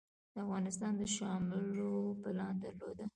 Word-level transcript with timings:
د 0.33 0.35
افغانستان 0.45 0.93
د 0.97 1.01
شاملولو 1.15 1.91
پلان 2.21 2.53
درلود. 2.63 2.99